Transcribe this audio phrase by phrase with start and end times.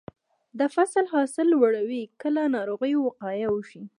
[0.59, 3.83] د فصل حاصل لوړوي که له ناروغیو وقایه وشي.